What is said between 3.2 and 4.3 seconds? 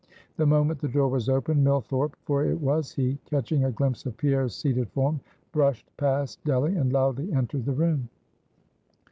catching a glimpse of